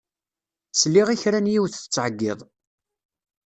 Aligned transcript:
Sliɣ 0.79 1.07
i 1.09 1.17
kra 1.21 1.39
n 1.41 1.51
yiwet 1.51 1.73
tettɛeyyiḍ. 1.75 2.39